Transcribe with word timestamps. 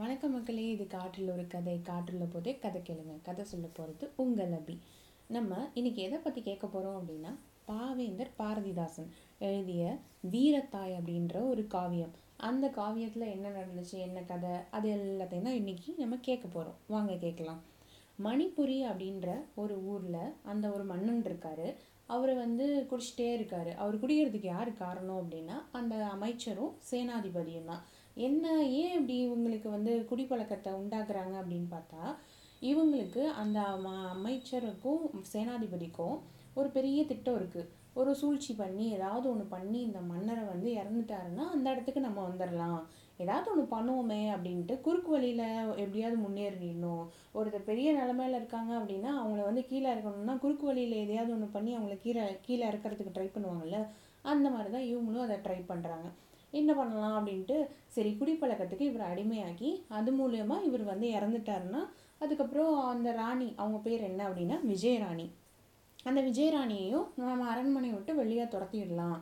வணக்கம் 0.00 0.32
மக்களே 0.32 0.64
இது 0.70 0.86
காற்றில் 0.86 1.30
ஒரு 1.30 1.46
கதை. 1.46 1.74
காற்றில் 1.82 2.24
போதே 2.32 2.52
கதை 2.58 2.80
கேளுங்க. 2.88 3.14
கதை 3.22 3.44
சொல்ல 3.44 3.66
போகிறது 3.66 4.06
உங்கள் 4.16 4.52
அபி. 4.52 4.74
நம்ம 5.26 5.70
இன்னைக்கு 5.74 6.00
எதை 6.02 6.18
பற்றி 6.18 6.40
கேட்க 6.42 6.66
போகிறோம் 6.66 6.98
அப்படின்னா 6.98 7.32
பாவேந்தர் 7.68 8.32
பாரதிதாசன் 8.38 9.08
எழுதிய 9.38 9.96
வீரத்தாய் 10.32 10.96
அப்படின்ற 10.98 11.48
ஒரு 11.48 11.66
காவியம். 11.66 12.12
அந்த 12.48 12.68
காவியத்தில் 12.76 13.32
என்ன 13.36 13.54
நடந்துச்சு 13.58 13.96
என்ன 14.08 14.22
கதை 14.32 14.52
அது 14.70 14.90
எல்லாத்தையும் 14.96 15.48
தான் 15.48 15.58
இன்றைக்கி 15.62 15.96
நம்ம 15.96 16.20
கேட்க 16.20 16.46
போகிறோம் 16.46 16.78
வாங்க 16.86 17.16
கேட்கலாம். 17.24 17.62
மணிப்புரி 18.22 18.78
அப்படின்ற 18.90 19.30
ஒரு 19.54 19.76
ஊரில் 19.84 20.22
அந்த 20.42 20.66
ஒரு 20.70 20.84
மன்னன் 20.84 21.24
இருக்கார். 21.24 21.68
அவர் 22.06 22.34
வந்து 22.44 22.66
குடிச்சிட்டே 22.90 23.32
இருக்கார். 23.32 23.74
அவர் 23.74 24.02
குடிக்கிறதுக்கு 24.02 24.52
யார் 24.56 24.78
காரணம் 24.84 25.20
அப்படின்னா 25.22 25.56
அந்த 25.72 25.94
அமைச்சரும் 26.16 26.74
சேனாதிபதியும் 26.90 27.70
தான். 27.72 27.84
என்ன 28.16 28.44
ஏன் 28.76 28.94
இப்படி 28.96 29.16
இவங்களுக்கு 29.24 29.68
வந்து 29.70 29.92
குடிப்பழக்கத்தை 30.10 30.70
உண்டாக்குறாங்க 30.78 31.34
அப்படின்னு 31.40 31.68
பார்த்தா 31.70 32.02
இவங்களுக்கு 32.62 33.22
அந்த 33.40 33.58
ம- 33.82 34.10
அமைச்சருக்கும் 34.12 35.02
சேனாதிபதிக்கும் 35.32 36.16
ஒரு 36.54 36.68
பெரிய 36.70 37.00
திட்டம் 37.04 37.38
இருக்குது 37.38 37.70
ஒரு 37.94 38.10
சூழ்ச்சி 38.14 38.52
பண்ணி 38.54 38.84
ஏதாவது 38.90 39.26
ஒன்று 39.28 39.44
பண்ணி 39.48 39.78
இந்த 39.80 40.00
மன்னரை 40.06 40.44
வந்து 40.44 40.68
இறந்துட்டாருன்னா 40.74 41.44
அந்த 41.52 41.66
இடத்துக்கு 41.70 42.00
நம்ம 42.00 42.20
வந்துடலாம் 42.28 42.80
ஏதாவது 43.18 43.48
ஒன்று 43.50 43.64
பண்ணுவோமே 43.70 44.20
அப்படின்ட்டு 44.32 44.74
குறுக்கு 44.80 45.10
வழியில் 45.10 45.44
எப்படியாவது 45.76 46.16
முன்னேறிடணும். 46.24 47.04
ஒருத்தர் 47.34 47.68
பெரிய 47.68 47.88
நிலமையில 47.94 48.40
இருக்காங்க 48.40 48.72
அப்படின்னா 48.78 49.10
அவங்கள 49.20 49.42
வந்து 49.44 49.62
கீழே 49.66 49.88
இருக்கணும்னா 49.90 50.34
குறுக்கு 50.38 50.64
வழியில் 50.66 51.02
எதையாவது 51.02 51.32
ஒன்று 51.32 51.48
பண்ணி 51.48 51.72
அவங்கள 51.76 51.96
கீழே 51.98 52.24
கீழே 52.42 52.64
இறக்கறதுக்கு 52.68 53.16
ட்ரை 53.16 53.28
பண்ணுவாங்கல்ல 53.30 53.80
அந்த 54.24 54.46
மாதிரி 54.50 54.70
தான் 54.70 54.88
இவங்களும் 54.90 55.26
அதை 55.26 55.38
ட்ரை 55.44 55.60
பண்ணுறாங்க 55.68 56.08
என்ன 56.52 56.70
பண்ணலாம் 56.74 57.16
அப்படின்ட்டு 57.18 57.56
சரி 57.88 58.10
குடிப்பழக்கத்துக்கு 58.18 58.88
இவர் 58.90 59.08
அடிமையாகி 59.10 59.70
அது 59.88 60.10
மூலயமா 60.18 60.56
இவர் 60.62 60.84
வந்து 60.84 61.08
இறந்துட்டாருன்னா 61.08 61.82
அதுக்கப்புறம் 62.18 62.74
அந்த 62.84 63.08
ராணி 63.12 63.48
அவங்க 63.56 63.78
பேர் 63.78 64.02
என்ன 64.02 64.20
அப்படின்னா 64.28 64.56
விஜயராணி. 64.66 65.26
அந்த 66.04 66.20
விஜயராணியையும் 66.22 67.06
நம்ம 67.18 67.46
அரண்மனையை 67.52 67.94
விட்டு 67.96 68.12
வெளியே 68.14 68.44
துரத்திடலாம். 68.44 69.16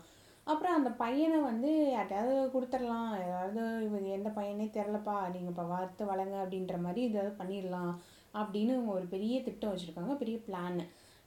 அப்புறம் 0.47 0.77
அந்த 0.79 0.91
பையனை 1.03 1.39
வந்து 1.41 1.71
யார்ட்டையாவது 1.93 2.35
கொடுத்துடலாம். 2.55 3.13
ஏதாவது 3.27 3.63
இவர் 3.85 4.05
எந்த 4.17 4.31
பையனே 4.39 4.67
தெரிலப்பா 4.77 5.17
நீங்கள் 5.35 5.53
இப்போ 5.55 5.65
வறுத்து 5.65 6.05
வளங்க 6.05 6.35
அப்படின்ற 6.43 6.77
மாதிரி 6.79 7.03
ஏதாவது 7.11 7.33
பண்ணிடலாம் 7.41 7.93
அப்படின்னு 8.35 8.75
இவங்க 8.77 8.93
ஒரு 8.93 9.07
பெரிய 9.07 9.35
திட்டம் 9.43 9.73
வச்சுருக்காங்க 9.73 10.15
பெரிய 10.15 10.39
பிளான் 10.47 10.79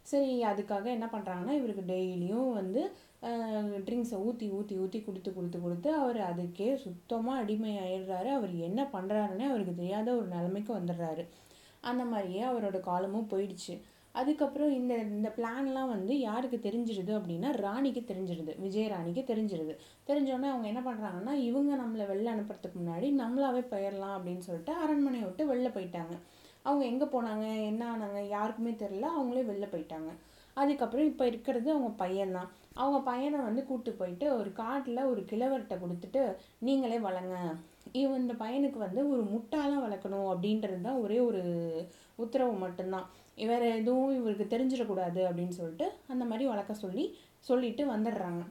சரி 0.05 0.33
அதுக்காக 0.43 0.85
என்ன 0.95 1.07
பண்ணுறாங்கன்னா 1.13 1.53
இவருக்கு 1.59 1.83
டெய்லியும் 1.93 2.51
வந்து 2.53 2.81
ட்ரிங்க்ஸை 3.87 4.17
ஊற்றி 4.27 4.47
ஊற்றி 4.57 4.75
ஊற்றி 4.83 4.99
கொடுத்து 5.03 5.29
கொடுத்து 5.33 5.59
கொடுத்து 5.61 5.89
அவர் 5.95 6.19
அதுக்கே 6.29 6.69
சுத்தமாக 6.85 7.41
அடிமை 7.41 7.73
ஆயிடுறாரு 7.85 8.29
அவர் 8.37 8.53
என்ன 8.67 8.81
பண்ணுறாருன்னே 8.95 9.45
அவருக்கு 9.51 9.75
தெரியாத 9.75 10.07
ஒரு 10.15 10.27
நிலைமைக்கு 10.35 10.71
வந்துடுறாரு. 10.79 11.25
அந்த 11.89 12.03
மாதிரியே 12.05 12.43
அவரோட 12.43 12.77
காலமும் 12.89 13.29
போயிடுச்சு. 13.33 13.75
அதுக்கப்புறம் 14.15 14.71
இந்த 14.71 14.93
இந்த 15.15 15.29
பிளான்லாம் 15.37 15.91
வந்து 15.95 16.13
யாருக்கு 16.19 16.57
தெரிஞ்சிருது 16.67 17.11
அப்படின்னா 17.17 17.49
ராணிக்கு 17.65 18.01
தெரிஞ்சிருது. 18.11 18.53
விஜயராணிக்கு 18.65 19.23
தெரிஞ்சிருது. 19.31 19.73
தெரிஞ்சோடனே 20.09 20.49
அவங்க 20.53 20.67
என்ன 20.67 20.81
பண்ணுறாங்கன்னா 20.87 21.33
இவங்க 21.49 21.71
நம்மளை 21.83 22.05
வெளில 22.11 22.33
அனுப்புறதுக்கு 22.35 22.79
முன்னாடி 22.81 23.09
நம்மளாவே 23.21 23.63
போயிடலாம் 23.73 24.15
அப்படின்னு 24.17 24.45
சொல்லிட்டு 24.47 24.73
அரண்மனையை 24.83 25.25
விட்டு 25.27 25.45
வெளில 25.51 25.69
போயிட்டாங்க. 25.77 26.15
அவங்க 26.63 26.83
எங்கே 26.85 27.05
போனாங்க? 27.05 27.45
என்ன 27.71 27.83
ஆனாங்க? 27.91 28.21
யாருக்குமே 28.27 28.71
தெரில 28.83 29.05
அவங்களே 29.17 29.43
வெளில 29.51 29.67
போயிட்டாங்க. 29.73 30.09
அதுக்கப்புறம் 30.61 31.09
இப்போ 31.11 31.23
இருக்கிறது 31.31 31.69
அவங்க 31.75 31.91
பையன்தான். 32.03 32.49
அவங்க 32.83 32.99
பையனை 33.09 33.39
வந்து 33.47 33.61
கூட்டு 33.69 33.91
போயிட்டு 33.99 34.25
ஒரு 34.39 34.49
காட்டில் 34.61 35.09
ஒரு 35.11 35.21
கிழவர்கிட்ட 35.31 35.75
கொடுத்துட்டு 35.83 36.21
நீங்களே 36.67 36.99
வளங்க. 37.07 37.35
இவன் 38.01 38.21
இந்த 38.23 38.33
பையனுக்கு 38.43 38.79
வந்து 38.85 39.01
ஒரு 39.13 39.23
முட்டாளாக 39.33 39.83
வளர்க்கணும். 39.85 40.27
அப்படின்றது 40.33 40.79
தான் 40.87 41.01
ஒரே 41.05 41.19
ஒரு 41.29 41.41
உத்தரவு 42.23 42.53
மட்டும்தான். 42.65 43.07
வேறு 43.49 43.65
எதுவும் 43.79 44.13
இவருக்கு 44.19 44.45
தெரிஞ்சிடக்கூடாது 44.53 45.21
அப்படின்னு 45.29 45.55
சொல்லிட்டு 45.57 45.87
அந்த 46.13 46.23
மாதிரி 46.29 46.45
வளர்க்க 46.51 46.83
சொல்லி 46.85 47.05
சொல்லிட்டு 47.49 47.83
வந்துடுறாங்க. 47.93 48.43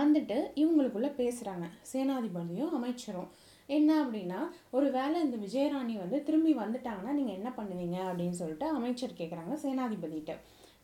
வந்துட்டு 0.00 0.36
இவங்களுக்குள்ளே 0.62 1.10
பேசுகிறாங்க 1.20 1.66
சேனாதிபதியும் 1.92 2.74
அமைச்சரும். 2.78 3.30
என்ன 3.78 3.90
அப்படின்னா 4.04 4.40
ஒரு 4.76 4.86
வேளை 4.96 5.16
இந்த 5.26 5.36
விஜயராணி 5.44 5.94
வந்து 6.04 6.18
திரும்பி 6.28 6.52
வந்துட்டாங்கன்னா 6.62 7.12
நீங்கள் 7.18 7.38
என்ன 7.38 7.50
பண்ணுவீங்க 7.58 7.98
அப்படின்னு 8.08 8.38
சொல்லிட்டு 8.40 8.66
அமைச்சர் 8.78 9.18
கேட்குறாங்க 9.20 9.54
சேனாதிபதிகிட்ட. 9.64 10.34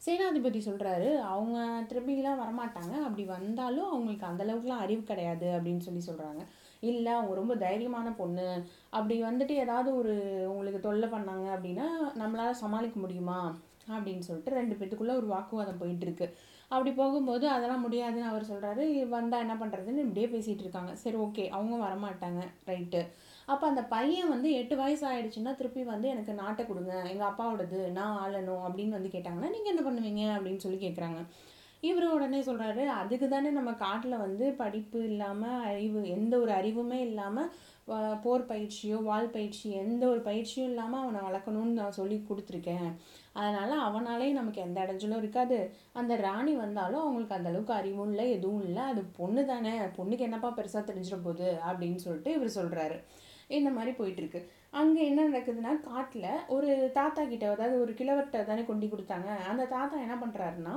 சேனாதிபதி 0.07 0.61
சொல்கிறாரு 0.65 1.17
அவங்க 1.17 1.59
திரும்பிலாம் 1.89 2.41
வரமாட்டாங்க. 2.43 2.95
அப்படி 3.07 3.25
வந்தாலும் 3.25 3.91
அவங்களுக்கு 3.91 4.27
அந்தளவுக்குலாம் 4.27 4.85
அறிவு 4.85 5.03
கிடையாது 5.03 5.47
அப்படின்னு 5.47 5.79
சொல்லி 5.79 6.03
சொல்கிறாங்க 6.09 6.43
இல்லை 6.81 7.13
அவங்க 7.13 7.35
ரொம்ப 7.35 7.55
தைரியமான 7.55 8.17
பொண்ணு. 8.17 8.65
அப்படி 8.91 9.23
வந்துட்டு 9.23 9.55
ஏதாவது 9.65 9.97
ஒரு 9.97 10.15
உங்களுக்கு 10.51 10.81
தொல்லை 10.81 11.09
பண்ணாங்க 11.09 11.47
அப்படின்னா 11.57 11.87
நம்மளால் 12.19 12.61
சமாளிக்க 12.65 13.01
முடியுமா? 13.01 13.41
அப்படின்னு 13.91 14.19
சொல்லிட்டு 14.19 14.51
ரெண்டு 14.51 14.75
பேத்துக்குள்ளே 14.75 15.17
ஒரு 15.17 15.27
வாக்குவாதம் 15.27 15.81
போயிட்டுருக்கு. 15.81 16.27
அப்படி 16.69 16.91
போகும்போது 16.93 17.49
அதெல்லாம் 17.49 17.81
முடியாதுன்னு 17.81 18.25
அவர் 18.25 18.51
சொல்கிறாரு 18.51 19.09
வந்தால் 19.09 19.41
என்ன 19.41 19.55
பண்ணுறதுன்னு 19.55 20.05
இப்படியே 20.07 20.27
பேசிகிட்டு 20.27 20.65
இருக்காங்க. 20.67 20.95
சரி 20.95 21.17
ஓகே. 21.17 21.49
அவங்க 21.49 21.77
வரமாட்டாங்க. 21.87 22.43
ரைட்டு. 22.67 23.01
அப்போ 23.49 23.65
அந்த 23.71 23.83
பையன் 23.93 24.33
வந்து 24.35 24.49
எட்டு 24.61 24.75
வயசு 24.81 25.05
ஆயிடுச்சுன்னா 25.11 25.53
திருப்பி 25.59 25.83
வந்து 25.93 26.09
எனக்கு 26.15 26.33
நாட்டை 26.41 26.63
கொடுங்க 26.67 26.95
எங்கள் 27.13 27.29
அப்பாவோடது 27.31 27.79
நான் 27.99 28.19
ஆளணும் 28.25 28.65
அப்படின்னு 28.67 28.97
வந்து 28.97 29.15
கேட்டாங்கன்னா 29.15 29.53
நீங்கள் 29.55 29.73
என்ன 29.75 29.85
பண்ணுவீங்க? 29.87 30.25
அப்படின்னு 30.37 30.65
சொல்லி 30.65 30.81
கேட்குறாங்க 30.83 31.21
இவர் 31.89 32.05
உடனே 32.15 32.39
சொல்கிறாரு 32.47 32.85
அதுக்கு 33.01 33.27
தானே 33.33 33.51
நம்ம 33.57 33.71
காட்டில் 33.83 34.23
வந்து 34.23 34.47
படிப்பு 34.61 34.99
இல்லாமல் 35.11 35.65
அறிவு 35.71 36.01
எந்த 36.15 36.35
ஒரு 36.39 36.53
அறிவுமே 36.61 36.99
இல்லாமல் 37.09 37.51
போர் 38.25 38.45
பயிற்சியோ 38.51 38.97
வால் 39.09 39.31
பயிற்சி 39.37 39.67
எந்த 39.83 40.03
ஒரு 40.13 40.21
பயிற்சியும் 40.27 40.69
இல்லாமல் 40.71 41.03
அவனை 41.03 41.21
வளர்க்கணும்னு 41.27 41.79
நான் 41.81 41.97
சொல்லி 41.99 42.17
கொடுத்துருக்கேன். 42.31 42.89
அதனால் 43.33 43.75
அவனாலே 43.87 44.29
நமக்கு 44.33 44.61
எந்த 44.67 44.79
இடைஞ்சலும் 44.85 45.23
இருக்காது. 45.23 45.59
அந்த 46.01 46.17
ராணி 46.27 46.55
வந்தாலும் 46.65 47.03
அவங்களுக்கு 47.05 47.39
அந்த 47.39 47.51
அளவுக்கு 47.53 47.75
அறிவும் 47.81 48.11
இல்லை 48.13 48.27
எதுவும் 48.31 48.67
இல்லை. 48.69 48.83
அது 48.93 49.05
பொண்ணு 49.21 49.45
தானே 49.53 49.73
பொண்ணுக்கு 49.99 50.27
என்னப்பா 50.29 50.51
பெருசாக 50.59 50.85
தெரிஞ்சிட 50.91 51.19
போகுது 51.29 51.49
அப்படின்னு 51.71 52.01
சொல்லிட்டு 52.07 52.33
இவர் 52.39 52.59
சொல்கிறாரு 52.61 52.99
இந்த 53.57 53.71
மாதிரி 53.77 53.93
போயிட்டுருக்கு. 53.99 54.41
அங்கே 54.81 55.03
என்ன 55.11 55.21
நடக்குதுன்னா 55.29 55.73
காட்டில் 55.89 56.31
ஒரு 56.57 56.71
தாத்தா 56.99 57.23
கிட்ட 57.25 57.45
அதாவது 57.55 57.77
ஒரு 57.85 57.93
கிழவர்கிட்ட 58.01 58.45
தானே 58.51 58.65
கொண்டு 58.71 58.87
கொடுத்தாங்க. 58.93 59.31
அந்த 59.51 59.67
தாத்தா 59.75 59.97
என்ன 60.07 60.17
பண்ணுறாருன்னா 60.23 60.77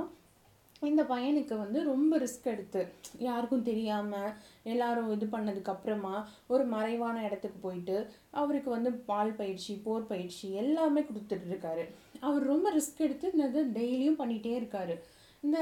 இந்த 0.89 1.01
பையனுக்கு 1.09 1.55
வந்து 1.63 1.79
ரொம்ப 1.89 2.17
ரிஸ்க் 2.21 2.47
எடுத்து 2.51 2.81
யாருக்கும் 3.25 3.65
தெரியாமல் 3.67 4.31
எல்லாரும் 4.71 5.11
இது 5.15 5.25
பண்ணதுக்கப்புறமா 5.33 6.13
ஒரு 6.53 6.63
மறைவான 6.75 7.17
இடத்துக்கு 7.27 7.59
போயிட்டு 7.65 7.97
அவருக்கு 8.41 8.69
வந்து 8.75 8.91
பால் 9.09 9.33
பயிற்சி 9.41 9.73
போர் 9.85 10.09
பயிற்சி 10.11 10.47
எல்லாமே 10.61 11.01
கொடுத்துட்ருக்காரு 11.09 11.83
அவர் 12.27 12.49
ரொம்ப 12.53 12.71
ரிஸ்க் 12.77 13.05
எடுத்து 13.07 13.31
இந்த 13.33 13.45
இது 13.51 13.61
டெய்லியும் 13.77 14.19
பண்ணிகிட்டே 14.21 14.53
இருக்காரு. 14.61 14.95
இந்த 15.43 15.59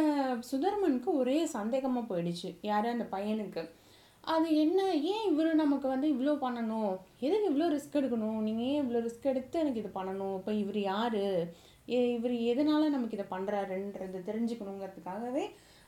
சுதர்மனுக்கு 0.52 1.10
ஒரே 1.22 1.38
சந்தேகமாக 1.58 2.10
போயிடுச்சு. 2.12 2.50
யார்? 2.70 2.88
அந்த 2.96 3.08
பையனுக்கு. 3.16 3.64
அது 4.34 4.48
என்ன? 4.64 4.80
ஏன் 5.12 5.26
இவர் 5.30 5.48
நமக்கு 5.62 5.88
வந்து 5.92 6.08
இவ்வளோ 6.14 6.34
பண்ணணும்? 6.44 6.94
எதுக்கு 7.28 7.48
இவ்வளோ 7.52 7.68
ரிஸ்க் 7.76 7.98
எடுக்கணும்? 8.00 8.40
நீங்கள் 8.48 8.68
ஏன் 8.72 8.82
இவ்வளோ 8.84 9.00
ரிஸ்க் 9.06 9.30
எடுத்து 9.32 9.62
எனக்கு 9.64 9.82
இது 9.82 9.92
பண்ணணும்? 9.98 10.36
இப்போ 10.40 10.52
இவர் 10.64 10.80
யார்? 10.92 11.24
இவர் 12.18 12.36
எதனால் 12.52 12.94
நமக்கு 12.96 13.18
இதை 13.18 13.26
பண்ணுறாருன்றது 13.32 14.20
தெரிஞ்சுக்கணுங்கிறதுக்காகவே 14.30 15.46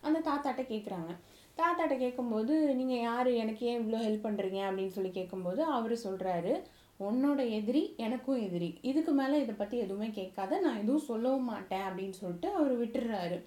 அந்த 0.07 0.19
தாத்தாட்ட 0.29 0.61
கேட்குறாங்க 0.71 1.11
தாத்தாட்ட 1.59 1.95
கேட்கும்போது 2.03 2.53
நீங்கள் 2.79 3.03
யார்? 3.09 3.29
எனக்கு 3.43 3.63
ஏன் 3.71 3.79
இவ்வளோ 3.81 3.99
ஹெல்ப் 4.05 4.27
பண்ணுறீங்க 4.27 4.59
அப்படின்னு 4.67 4.95
சொல்லி 4.97 5.11
கேட்கும்போது 5.19 5.61
அவர் 5.77 5.95
சொல்கிறாரு 6.07 6.53
உன்னோட 6.99 7.41
எதிரி 7.57 7.83
எனக்கும் 8.05 8.41
எதிரி. 8.47 8.69
இதுக்கு 8.89 9.11
மேலே 9.19 9.37
இதை 9.43 9.53
பற்றி 9.61 9.77
எதுவுமே 9.85 10.09
கேட்காத. 10.19 10.59
நான் 10.65 10.81
எதுவும் 10.83 11.07
சொல்லவும் 11.11 11.49
மாட்டேன். 11.53 11.85
அப்படின்னு 11.89 12.17
சொல்லிட்டு 12.21 12.49
அவர் 12.57 12.73
விட்டுடுறாரு 12.81 13.37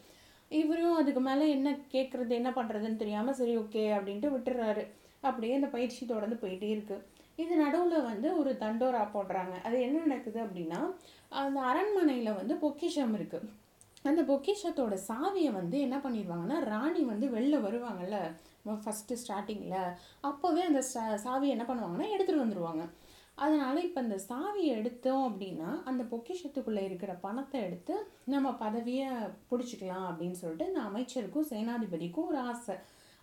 இவரும் 0.60 0.98
அதுக்கு 1.00 1.22
மேலே 1.28 1.44
என்ன 1.56 1.68
கேட்குறது 1.94 2.32
என்ன 2.40 2.50
பண்ணுறதுன்னு 2.58 3.02
தெரியாமல் 3.02 3.38
சரி 3.40 3.54
ஓகே 3.62 3.82
அப்படின்ட்டு 3.96 4.32
விட்டுறாரு. 4.34 4.84
அப்படியே 5.28 5.52
அந்த 5.58 5.68
பயிற்சி 5.74 6.02
தொடர்ந்து 6.04 6.38
போயிட்டே 6.42 6.70
இருக்குது 6.74 7.04
இது 7.42 7.54
நடுவில் 7.62 8.08
வந்து 8.10 8.28
ஒரு 8.40 8.50
தண்டோரா 8.62 9.02
போடுறாங்க. 9.14 9.54
அது 9.66 9.76
என்ன 9.86 10.02
நடக்குது 10.06 10.38
அப்படின்னா 10.44 10.80
அந்த 11.42 11.60
அரண்மனையில் 11.70 12.38
வந்து 12.40 12.56
பொக்கிஷம் 12.64 13.14
இருக்குது 13.18 13.48
அந்த 14.04 14.22
பொக்கிஷத்தோட 14.30 14.94
சாவியை 15.10 15.50
வந்து 15.52 15.76
என்ன 15.86 15.96
பண்ணிடுவாங்கன்னா 16.04 16.58
ராணி 16.72 17.02
வந்து 17.12 17.26
வெளில 17.36 17.58
வருவாங்கல்ல 17.66 18.18
ஃபஸ்ட்டு 18.82 19.18
ஸ்டார்டிங்கில் 19.22 19.80
அப்போவே 20.28 20.62
அந்த 20.70 20.80
சா 20.90 21.02
சாவியை 21.24 21.54
என்ன 21.54 21.64
பண்ணுவாங்கன்னா 21.68 22.08
எடுத்துகிட்டு 22.14 22.44
வந்துடுவாங்க 22.44 22.84
அதனால் 23.38 23.84
இப்போ 23.86 24.00
இந்த 24.06 24.18
சாவியை 24.28 24.72
எடுத்தோம் 24.78 25.22
அப்படின்னா 25.28 25.70
அந்த 25.90 26.02
பொக்கிஷத்துக்குள்ளே 26.12 26.82
இருக்கிற 26.88 27.12
பணத்தை 27.24 27.60
எடுத்து 27.68 27.94
நம்ம 28.34 28.52
பதவியை 28.64 29.08
பிடிச்சிக்கலாம் 29.50 30.06
அப்படின்னு 30.10 30.40
சொல்லிட்டு 30.42 30.68
இந்த 30.70 30.82
அமைச்சருக்கும் 30.88 31.50
சேனாதிபதிக்கும் 31.52 32.28
ஒரு 32.32 32.40
ஆசை. 32.52 32.76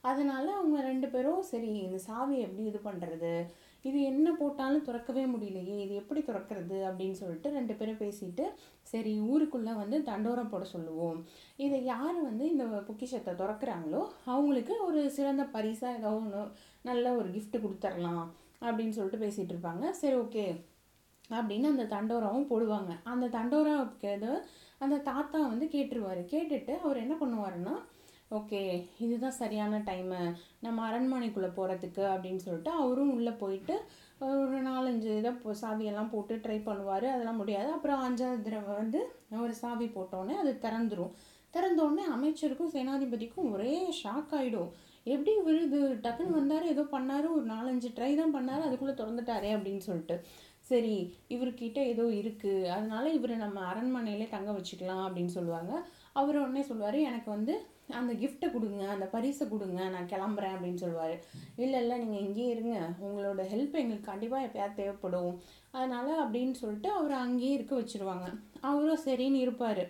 அதனால் 0.04 0.50
அவங்க 0.58 0.78
ரெண்டு 0.90 1.08
பேரும் 1.14 1.42
சரி 1.52 1.72
இந்த 1.88 1.98
சாவியை 2.08 2.44
எப்படி 2.46 2.64
இது 2.70 2.80
பண்ணுறது 2.88 3.34
இது 3.86 4.00
என்ன 4.12 4.28
போட்டாலும் 4.40 4.86
திறக்கவே 4.88 5.24
முடியலையே 5.34 5.76
இது 5.84 5.94
எப்படி 6.02 6.22
திறக்கிறது 6.28 6.78
அப்படின்னு 6.88 7.18
சொல்லிட்டு 7.22 7.50
ரெண்டு 7.58 7.74
பேரும் 7.80 8.02
பேசிட்டு 8.02 8.46
சரி 8.92 9.14
ஊருக்குள்ளே 9.32 9.74
வந்து 9.82 9.98
தண்டோரம் 10.10 10.52
போட 10.52 10.64
சொல்லுவோம். 10.74 11.20
இதை 11.66 11.80
யார் 11.94 12.18
வந்து 12.30 12.46
இந்த 12.54 12.66
பொக்கிஷத்தை 12.90 13.34
திறக்கிறாங்களோ 13.42 14.04
அவங்களுக்கு 14.32 14.76
ஒரு 14.88 15.02
சிறந்த 15.18 15.46
பரிசாக 15.56 15.98
ஏதோ 16.00 16.14
ஒன்று 16.22 16.44
நல்ல 16.90 17.06
ஒரு 17.20 17.30
கிஃப்ட் 17.38 17.64
கொடுத்துர்லாம். 17.66 18.26
அப்படின்னு 18.66 18.96
சொல்லிட்டு 18.98 19.26
பேசிகிட்டு 19.26 19.54
இருப்பாங்க. 19.56 19.86
சரி 20.02 20.16
ஓகே 20.16 20.46
அப்படின்னு 21.38 21.72
அந்த 21.74 21.86
தண்டோராவும் 21.96 22.50
போடுவாங்க. 22.52 22.92
அந்த 23.12 23.26
தண்டோராவுக்கு 23.38 24.12
அந்த 24.84 24.96
தாத்தா 25.10 25.40
வந்து 25.48 25.66
கேட்டுருவார். 25.74 26.22
கேட்டுட்டு 26.34 26.74
அவர் 26.86 27.04
என்ன 27.06 27.16
பண்ணுவாருன்னா 27.22 27.76
ஓகே 28.38 28.60
இதுதான் 29.06 29.40
சரியான 29.40 29.80
டைமு 29.88 30.20
நம்ம 30.66 30.84
அரண்மனைக்குள்ளே 30.90 31.50
போகிறதுக்கு 31.58 32.04
அப்படின்னு 32.12 32.42
சொல்லிட்டு 32.46 32.72
அவரும் 32.82 33.12
உள்ளே 33.16 33.34
போயிட்டு 33.42 33.76
ஒரு 34.28 34.60
நாலஞ்சு 34.68 35.10
இதை 35.18 35.32
சாவியெல்லாம் 35.64 36.12
போட்டு 36.14 36.36
ட்ரை 36.44 36.58
பண்ணுவார். 36.68 37.08
அதெல்லாம் 37.14 37.42
முடியாது. 37.42 37.70
அப்புறம் 37.78 38.04
அஞ்சாவது 38.08 38.46
தடவை 38.48 38.76
வந்து 38.76 39.00
ஒரு 39.46 39.54
சாவி 39.62 39.88
போட்டோன்னே 39.96 40.36
அது 40.44 40.54
திறந்துடும் 40.66 41.14
திறந்தோடனே 41.56 42.04
அமைச்சருக்கும் 42.16 42.74
சேனாதிபதிக்கும் 42.76 43.52
ஒரே 43.56 43.76
ஷாக் 44.02 44.34
ஆகிடும் 44.40 44.72
எப்படி 45.06 45.32
இவர் 45.42 45.60
இது 45.68 45.80
டக்குன்னு 46.06 46.40
வந்தார் 46.40 46.72
ஏதோ 46.74 46.84
பண்ணார் 46.96 47.28
ஒரு 47.36 47.46
நாலஞ்சு 47.54 47.90
ட்ரை 47.98 48.12
தான் 48.20 48.36
பண்ணார் 48.38 48.66
அதுக்குள்ளே 48.68 48.96
திறந்துட்டாரே 49.00 49.52
அப்படின்னு 49.58 49.84
சொல்லிட்டு. 49.90 50.18
சரி 50.70 50.96
இவர்கிட்ட 51.36 51.80
ஏதோ 51.92 52.04
இருக்குது 52.22 52.70
அதனால 52.76 53.06
இவர் 53.18 53.34
நம்ம 53.44 53.60
அரண்மனையிலே 53.72 54.28
தங்க 54.36 54.52
வச்சுக்கலாம் 54.58 55.06
அப்படின்னு 55.06 55.34
சொல்லுவாங்க. 55.38 55.72
அவர் 56.20 56.42
உடனே 56.44 56.64
சொல்லுவார் 56.70 56.98
எனக்கு 57.10 57.30
வந்து 57.36 57.54
அந்த 58.00 58.12
கிஃப்ட்டை 58.22 58.48
கொடுங்க 58.52 58.84
அந்த 58.96 59.06
பரிசை 59.14 59.46
கொடுங்க 59.48 59.80
நான் 59.94 60.12
கிளம்புறேன் 60.12 60.54
அப்படின்னு 60.56 60.84
சொல்லுவார். 60.84 61.16
இல்லை 61.64 61.80
இல்லை 61.84 61.96
நீங்கள் 62.04 62.24
இங்கேயே 62.26 62.52
இருங்க 62.54 62.76
உங்களோட 63.06 63.42
ஹெல்ப் 63.54 63.76
எங்களுக்கு 63.82 64.12
கண்டிப்பாக 64.12 64.48
எப்போயாவது 64.48 64.80
தேவைப்படும். 64.80 65.34
அதனால் 65.80 66.14
அப்படின்னு 66.24 66.56
சொல்லிட்டு 66.62 66.92
அவரை 67.00 67.18
அங்கேயே 67.26 67.56
இருக்க 67.58 67.76
வச்சுருவாங்க. 67.82 68.30
அவரும் 68.70 69.04
சரின்னு 69.08 69.44
இருப்பார். 69.46 69.84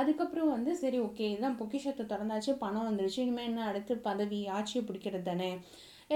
அதுக்கப்புறம் 0.00 0.52
வந்து 0.54 0.72
சரி 0.82 0.98
ஓகே 1.06 1.24
இதுதான் 1.30 1.58
பொக்கிஷத்தை 1.60 2.04
திறந்தாச்சு 2.06 2.52
பணம் 2.64 2.88
வந்துடுச்சு 2.88 3.20
இனிமேல் 3.24 3.48
என்ன 3.50 3.64
அடுத்து 3.70 3.92
பதவி 4.08 4.40
ஆட்சியை 4.56 4.82
பிடிக்கிறது 4.86 5.22
தானே? 5.22 5.50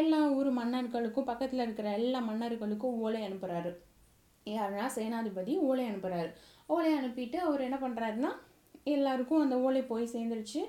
எல்லா 0.01 0.21
ஊர் 0.39 0.51
மன்னர்களுக்கும் 0.61 1.29
பக்கத்தில் 1.31 1.65
இருக்கிற 1.65 1.89
எல்லா 1.99 2.21
மன்னர்களுக்கும் 2.29 2.97
ஓலை 3.05 3.21
அனுப்புகிறாரு 3.27 3.73
யாருன்னா 4.47 4.87
சேனாதிபதி 4.97 5.53
ஓலை 5.69 5.85
அனுப்புகிறாரு 5.91 6.31
ஓலை 6.67 6.91
அனுப்பிட்டு 6.99 7.39
அவர் 7.47 7.67
என்ன 7.69 7.77
பண்ணுறாருன்னா 7.85 8.31
எல்லாருக்கும் 8.95 9.43
அந்த 9.45 9.57
ஓலை 9.67 9.83
போய் 9.91 10.13
சேர்ந்துருச்சு. 10.15 10.61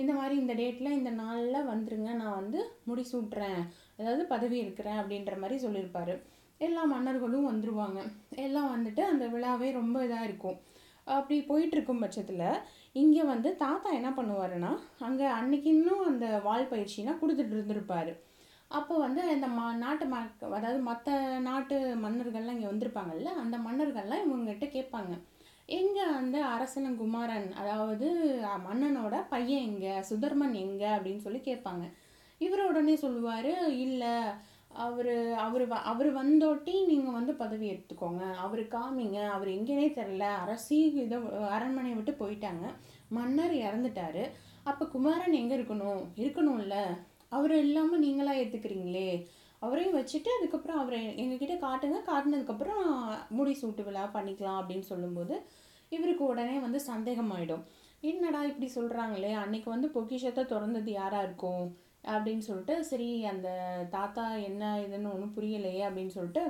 இந்த 0.00 0.12
மாதிரி 0.18 0.34
இந்த 0.42 0.54
டேட்டில் 0.60 0.96
இந்த 0.98 1.10
நாளில் 1.22 1.68
வந்துருங்க 1.70 2.10
நான் 2.20 2.38
வந்து 2.40 2.60
முடிசூட்டுறேன். 2.88 3.60
அதாவது 3.98 4.22
பதவி 4.26 4.56
இருக்கிறேன் 4.58 5.00
அப்படின்ற 5.00 5.34
மாதிரி 5.42 5.56
சொல்லியிருப்பார். 5.64 6.14
எல்லா 6.60 6.82
மன்னர்களும் 6.84 7.48
வந்துருவாங்க. 7.50 8.00
எல்லாம் 8.44 8.70
வந்துட்டு 8.74 9.02
அந்த 9.12 9.24
விழாவே 9.26 9.68
ரொம்ப 9.72 9.96
இதாக 10.06 10.28
இருக்கும். 10.28 10.58
அப்படி 11.06 11.36
போயிட்டு 11.48 11.76
இருக்கும் 11.76 12.02
பட்சத்தில் 12.02 12.46
இங்கே 13.02 13.22
வந்து 13.32 13.48
தாத்தா 13.64 13.88
என்ன 13.98 14.10
பண்ணுவாருன்னா 14.18 14.70
அங்கே 15.06 15.26
அன்னைக்கு 15.38 15.68
இன்னும் 15.76 16.04
அந்த 16.10 16.26
வால் 16.46 16.70
பயிற்சினா 16.72 17.12
கொடுத்துட்டு 17.22 17.54
இருந்திருப்பார். 17.56 18.12
அப்போ 18.70 18.94
வந்து 19.04 19.22
இந்த 19.34 19.46
ம 19.56 19.66
நாட்டு 19.82 20.04
ம 20.12 20.18
அதாவது 20.58 20.78
மற்ற 20.88 21.16
நாட்டு 21.48 21.76
மன்னர்கள்லாம் 22.04 22.56
இங்கே 22.56 22.70
வந்திருப்பாங்கல்ல 22.70 23.32
அந்த 23.42 23.56
மன்னர்கள்லாம் 23.66 24.24
இவங்ககிட்ட 24.26 24.68
கேட்பாங்க. 24.76 25.14
எங்கே 25.78 26.04
அந்த 26.20 26.38
அரசன் 26.54 26.98
குமாரன் 27.02 27.48
அதாவது 27.60 28.08
மன்னனோட 28.66 29.14
பையன் 29.34 29.66
எங்கே 29.68 29.92
சுதர்மன் 30.10 30.56
எங்கே 30.64 30.88
அப்படின்னு 30.96 31.24
சொல்லி 31.26 31.40
கேட்பாங்க. 31.50 31.84
இவர் 32.40 32.68
உடனே 32.70 32.94
சொல்லுவார் 33.04 33.52
இல்லை 33.84 34.14
அவர் 34.82 35.10
அவர் 35.38 35.64
வ 35.66 35.74
அவர் 35.84 36.08
வந்தோட்டி 36.12 36.74
நீங்கள் 36.88 37.16
வந்து 37.18 37.32
பதவி 37.34 37.66
எடுத்துக்கோங்க. 37.72 38.22
அவர் 38.36 38.62
காமிங்க. 38.74 39.18
அவர் 39.34 39.48
எங்கேனே 39.48 39.86
தெரில 39.98 40.24
அரசி 40.42 40.78
இதை 41.02 41.18
அரண்மனையை 41.50 41.96
விட்டு 41.96 42.12
போயிட்டாங்க. 42.22 42.64
மன்னர் 43.10 43.54
இறந்துட்டாரு. 43.60 44.24
அப்போ 44.64 44.84
குமாரன் 44.86 45.38
எங்கே 45.40 45.56
இருக்கணும்? 45.58 46.02
இருக்கணும்ல. 46.16 46.76
அவர் 47.32 47.54
இல்லாமல் 47.58 48.02
நீங்களாக 48.04 48.40
ஏற்றுக்கிறீங்களே 48.42 49.08
அவரையும் 49.62 49.96
வச்சுட்டு 49.98 50.30
அதுக்கப்புறம் 50.38 50.80
அவரை 50.82 51.00
எங்ககிட்ட 51.22 51.54
காட்டுங்க. 51.64 51.98
காட்டினதுக்கப்புறம் 52.10 52.82
முடி 53.30 53.54
சூட்டு 53.62 53.82
விழா 53.86 54.04
பண்ணிக்கலாம் 54.16 54.60
அப்படின்னு 54.60 54.86
சொல்லும்போது 54.92 55.36
இவருக்கு 55.92 56.24
உடனே 56.24 56.56
வந்து 56.60 56.80
சந்தேகமாயிடும். 56.90 57.64
என்னடா 58.02 58.40
இப்படி 58.44 58.68
சொல்கிறாங்களே 58.76 59.32
அன்னைக்கு 59.42 59.68
வந்து 59.70 59.88
பொக்கிஷத்தை 59.90 60.44
திறந்தது 60.44 60.90
யாராக 60.92 61.26
இருக்கும்? 61.28 61.64
அப்படின்னு 62.04 62.38
சொல்லிட்டு 62.38 62.84
சரி 62.84 63.08
அந்த 63.24 63.48
தாத்தா 63.90 64.24
என்ன 64.48 64.64
இதுன்னு 64.84 65.12
ஒன்றும் 65.12 65.34
புரியலையே 65.36 65.82
அப்படின்னு 65.88 66.16
சொல்லிட்டு 66.18 66.44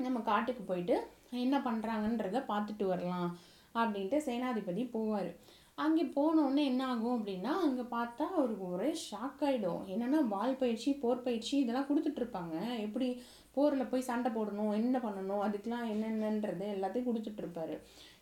நம்ம 0.00 0.18
காட்டுக்கு 0.20 0.62
போயிட்டு 0.62 0.96
என்ன 1.44 1.58
பண்ணுறாங்கன்றத 1.58 2.40
பார்த்துட்டு 2.52 2.86
வரலாம் 2.86 3.28
அப்படின்ட்டு 3.74 4.18
சேனாதிபதி 4.26 4.82
போவார். 4.92 5.30
அங்கே 5.74 6.04
போனோடனே 6.16 6.62
என்ன 6.64 6.82
ஆகும் 6.86 7.16
அப்படின்னா 7.18 7.52
அங்கே 7.64 7.84
பார்த்தா 7.90 8.24
அவருக்கு 8.36 8.64
ஒரே 8.68 8.90
ஷாக் 9.06 9.42
ஆகிடும் 9.48 9.82
என்னென்னா 9.94 10.20
வால் 10.28 10.56
பயிற்சி 10.56 10.92
போர் 10.92 11.22
பயிற்சி 11.22 11.54
இதெல்லாம் 11.56 11.88
கொடுத்துட்ருப்பாங்க 11.88 12.54
எப்படி 12.76 13.08
போரில் 13.56 13.90
போய் 13.90 14.08
சண்டை 14.08 14.30
போடணும் 14.36 14.72
என்ன 14.78 14.98
பண்ணணும் 15.04 15.42
அதுக்கெலாம் 15.46 15.86
என்னென்னன்றது 15.92 16.66
எல்லாத்தையும் 16.74 17.08
கொடுத்துட்ருப்பாரு 17.08 17.76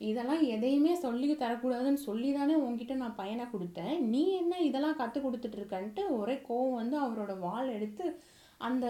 இதெல்லாம் 0.08 0.42
எதையுமே 0.54 0.92
சொல்லி 1.04 1.28
தரக்கூடாதுன்னு 1.42 2.02
சொல்லி 2.08 2.30
தானே 2.38 2.56
உங்ககிட்ட 2.64 2.96
நான் 3.02 3.18
பையனை 3.20 3.46
கொடுத்தேன். 3.52 3.94
நீ 4.12 4.22
என்ன 4.40 4.60
இதெல்லாம் 4.68 5.00
கற்றுக் 5.00 5.26
கொடுத்துட்ருக்கன்ட்டு 5.26 6.04
ஒரே 6.18 6.36
கோவம் 6.48 6.78
வந்து 6.80 6.98
அவரோட 7.06 7.34
வாள் 7.46 7.70
எடுத்து 7.78 8.06
அந்த 8.60 8.86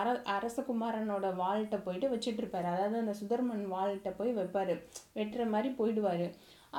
அர 0.00 0.08
அரசகுமாரனோட 0.34 1.26
வாள்கிட்ட 1.40 1.76
போயிட்டு 1.86 2.12
வச்சுட்டு 2.12 2.40
இருப்பாரு. 2.42 2.68
அதாவது 2.72 3.02
அந்த 3.02 3.14
சுதர்மன் 3.20 3.66
வாள்கிட்ட 3.74 4.10
போய் 4.20 4.36
வைப்பார். 4.38 4.72
வெட்டுற 5.18 5.42
மாதிரி 5.54 5.70
போயிடுவார். 5.80 6.26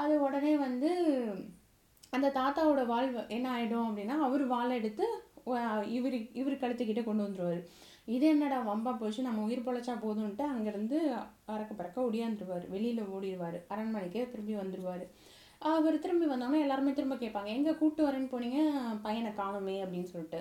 அது 0.02 0.14
உடனே 0.28 0.54
வந்து 0.66 0.90
அந்த 2.16 2.28
தாத்தாவோட 2.40 2.82
வால் 2.94 3.08
என்ன 3.36 3.48
ஆகிடும் 3.56 3.88
அப்படின்னா 3.90 4.16
அவர் 4.26 4.44
வாளை 4.56 4.74
எடுத்து 4.80 5.06
இவர் 5.98 6.18
இவர் 6.42 6.62
கழுத்துக்கிட்டே 6.62 7.04
கொண்டு 7.06 7.24
வந்துடுவார் 7.24 7.62
இது 8.08 8.26
என்னடா 8.28 8.58
வம்பா 8.70 8.92
போச்சு? 8.98 9.22
நம்ம 9.22 9.44
உயிர் 9.44 9.66
பொழைச்சா 9.68 9.94
போதும்ன்ட்டு 10.06 10.44
அங்கேருந்து 10.54 10.98
அறக்க 11.54 11.72
பறக்க 11.76 12.08
ஒடியாந்துருவார் 12.08 12.66
வெளியில் 12.68 13.10
ஓடிடுவார் 13.16 13.58
அரண்மனைக்கே 13.74 14.24
திரும்பி 14.30 14.56
வந்துடுவார் 14.56 15.06
அவர் 15.62 16.00
திரும்பி 16.00 16.26
வந்தோடனே 16.26 16.60
எல்லாருமே 16.60 16.94
திரும்ப 16.94 17.16
கேட்பாங்க 17.16 17.50
எங்கே 17.58 17.74
கூட்டு 17.74 18.02
வரேன்னு 18.08 18.32
போனீங்க? 18.34 18.60
பையனை 19.02 19.32
காணுமே 19.32 19.76
அப்படின்னு 19.84 20.04
சொல்லிட்டு. 20.04 20.40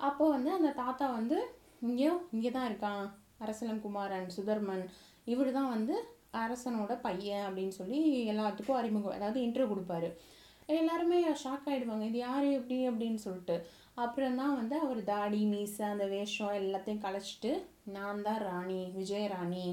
அப்போது 0.00 0.30
வந்து 0.30 0.50
அந்த 0.52 0.70
தாத்தா 0.72 1.06
வந்து 1.10 1.38
இங்கேயோ 1.80 2.12
இங்கே 2.30 2.50
தான் 2.50 2.68
இருக்கான் 2.70 3.02
அரசலங்குமாரன் 3.40 4.28
சுதர்மன். 4.36 4.84
இவர் 5.24 5.50
தான் 5.52 5.68
வந்து 5.68 5.94
அரசனோட 6.34 6.92
பையன் 7.00 7.46
அப்படின்னு 7.46 7.74
சொல்லி 7.80 8.00
எல்லாத்துக்கும் 8.32 8.80
அறிமுகம் 8.80 9.16
அதாவது 9.16 9.40
இன்டர்வியூ 9.40 9.70
கொடுப்பாரு. 9.72 10.10
எல்லாருமே 10.78 11.18
ஷாக் 11.44 11.68
ஆகிடுவாங்க 11.70 12.04
இது 12.06 12.18
யார்? 12.18 12.46
எப்படி? 12.58 12.76
அப்படின்னு 12.88 13.20
சொல்லிட்டு. 13.26 13.56
அப்புறம் 13.96 14.36
தான் 14.40 14.56
வந்து 14.58 14.74
அவர் 14.84 15.00
தாடி 15.12 15.40
மீசை 15.52 15.84
அந்த 15.92 16.04
வேஷம் 16.12 16.58
எல்லாத்தையும் 16.60 17.04
கலைச்சிட்டு 17.06 17.50
நான் 17.96 18.22
தான் 18.26 18.42
ராணி 18.48 18.80
விஜயராணி 18.98 19.66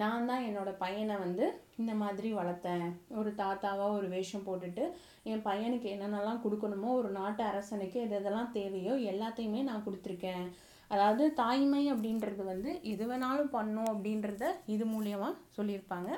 நான் 0.00 0.26
தான் 0.30 0.44
என்னோட 0.46 0.70
பையனை 0.82 1.14
வந்து 1.24 1.44
இந்த 1.80 1.92
மாதிரி 2.00 2.28
வளர்த்தேன். 2.38 2.88
ஒரு 3.18 3.30
தாத்தாவாக 3.40 3.96
ஒரு 3.98 4.08
வேஷம் 4.14 4.46
போட்டுட்டு 4.48 4.84
என் 5.30 5.44
பையனுக்கு 5.46 5.88
என்னென்னலாம் 5.94 6.42
கொடுக்கணுமோ 6.44 6.90
ஒரு 7.00 7.10
நாட்டு 7.18 7.42
அரசனுக்கு 7.50 7.98
எது 8.06 8.16
எதெல்லாம் 8.18 8.50
தேவையோ 8.58 8.94
எல்லாத்தையுமே 9.12 9.62
நான் 9.70 9.86
கொடுத்துருக்கேன். 9.86 10.44
அதாவது 10.90 11.24
தாய்மை 11.40 11.82
அப்படின்றது 11.94 12.42
வந்து 12.52 12.70
எது 12.92 13.06
வேணாலும் 13.10 13.54
பண்ணும் 13.56 13.90
அப்படின்றத 13.94 14.44
இது 14.74 14.84
மூலியமாக 14.92 15.40
சொல்லியிருப்பாங்க. 15.56 16.10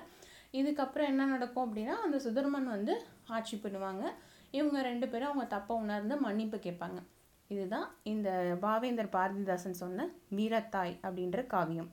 இதுக்கப்புறம் 0.61 1.11
என்ன 1.12 1.30
நடக்கும் 1.35 1.66
அப்படின்னா 1.66 1.97
அந்த 2.07 2.16
சுதர்மன் 2.26 2.69
வந்து 2.76 2.95
ஆட்சி 3.37 3.57
பண்ணுவாங்க. 3.57 4.04
இவங்க 4.59 4.78
ரெண்டு 4.90 5.07
பேரும் 5.09 5.30
அவங்க 5.30 5.49
தப்பை 5.57 5.75
உணர்ந்து 5.85 6.14
மன்னிப்பு 6.26 6.59
கேட்பாங்க. 6.66 7.00
இதுதான் 7.52 7.87
இந்த 8.02 8.28
பாவேந்தர் 8.62 9.14
பாரதிதாசன் 9.16 9.80
சொன்ன 9.83 10.09
வீரத்தாய் 10.37 10.95
அப்படின்ற 11.02 11.47
காவியம். 11.47 11.90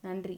நன்றி. 0.00 0.36